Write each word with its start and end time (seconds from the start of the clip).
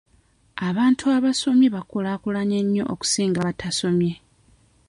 Abantu 0.67 1.03
abasomye 1.17 1.67
bakulaakulanye 1.75 2.59
nnyo 2.65 2.83
okusinga 2.93 3.37
abatasomye. 3.41 4.13